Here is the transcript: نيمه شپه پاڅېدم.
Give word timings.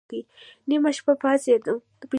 نيمه 0.69 0.89
شپه 0.97 1.13
پاڅېدم. 1.21 1.77